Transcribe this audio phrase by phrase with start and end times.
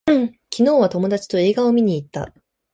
[0.49, 2.33] 昨日は友達と映画を見に行った